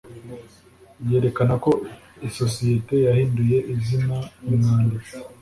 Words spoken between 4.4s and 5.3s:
Umwanditsi